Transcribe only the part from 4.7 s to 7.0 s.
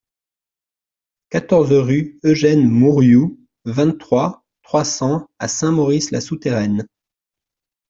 cents à Saint-Maurice-la-Souterraine